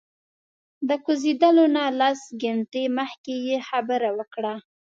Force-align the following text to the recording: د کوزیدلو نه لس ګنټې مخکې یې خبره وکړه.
د 0.87 0.89
کوزیدلو 1.05 1.65
نه 1.75 1.83
لس 1.99 2.19
ګنټې 2.43 2.83
مخکې 2.97 3.35
یې 3.47 3.57
خبره 3.69 4.09
وکړه. 4.17 4.53